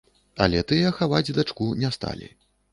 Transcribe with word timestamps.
Але 0.45 0.63
тыя 0.71 0.95
хаваць 1.01 1.33
дачку 1.41 1.71
не 1.85 1.95
сталі. 2.01 2.35